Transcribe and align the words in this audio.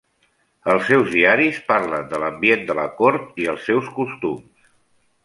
Els 0.71 0.87
seus 0.91 1.11
diaris 1.15 1.59
parlen 1.67 2.09
de 2.13 2.21
l'ambient 2.23 2.65
de 2.71 2.77
la 2.79 2.87
cort 3.03 3.39
i 3.45 3.47
els 3.55 3.69
seus 3.71 3.93
costums. 3.99 4.73